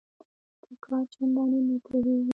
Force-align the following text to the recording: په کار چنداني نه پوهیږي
په 0.61 0.71
کار 0.83 1.03
چنداني 1.13 1.59
نه 1.67 1.75
پوهیږي 1.85 2.29